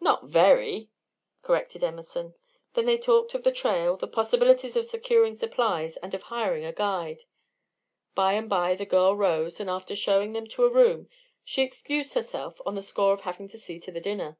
[0.00, 0.90] "Not 'very,'"
[1.42, 2.34] corrected Emerson.
[2.74, 6.72] Then they talked of the trail, the possibilities of securing supplies, and of hiring a
[6.72, 7.22] guide.
[8.16, 11.08] By and by the girl rose, and after showing them to a room,
[11.44, 14.36] she excused herself on the score of having to see to the dinner.